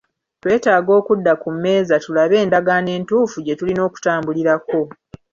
[0.41, 4.81] Twetaaga okudda ku mmeeza tulabe endagaano entuufu gye tulina okutambulirako.